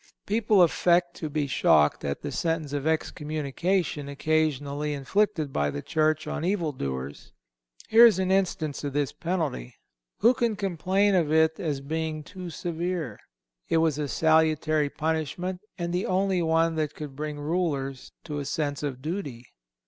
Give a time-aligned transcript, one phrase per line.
[0.25, 5.83] People affect to be shocked at the sentence of ex communication occasionally inflicted by the
[5.83, 7.33] Church on evil doers.
[7.87, 9.75] Here is an instance of this penalty.
[10.21, 13.19] Who can complain of it as being too severe?
[13.69, 18.45] It was a salutary punishment and the only one that could bring rulers to a
[18.45, 19.45] sense of duty.